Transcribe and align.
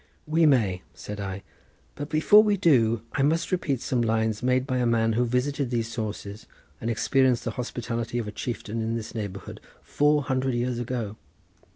"We 0.25 0.47
may," 0.47 0.81
said 0.95 1.19
I; 1.19 1.43
"but 1.93 2.09
before 2.09 2.41
we 2.41 2.57
do 2.57 3.03
I 3.13 3.21
must 3.21 3.51
repeat 3.51 3.81
some 3.81 4.01
lines 4.01 4.41
made 4.41 4.65
by 4.65 4.79
a 4.79 4.85
man 4.87 5.13
who 5.13 5.25
visited 5.25 5.69
these 5.69 5.89
sources, 5.91 6.47
and 6.81 6.89
experienced 6.89 7.43
the 7.43 7.51
hospitality 7.51 8.17
of 8.17 8.27
a 8.27 8.31
chieftain 8.31 8.81
in 8.81 8.95
this 8.95 9.13
neighbourhood 9.13 9.61
four 9.83 10.23
hundred 10.23 10.55
years 10.55 10.79
ago." 10.79 11.17